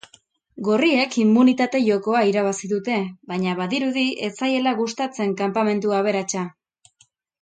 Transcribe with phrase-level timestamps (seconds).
[0.67, 2.97] Gorriek immunitate jokoa irabazi dute,
[3.33, 6.49] baina badirudi ez zaiela gustatzen kanpamentu aberatsa.